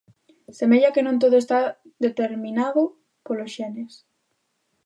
[0.59, 1.59] Semella que non todo está
[2.05, 2.81] determinado
[3.25, 3.93] polos xenes.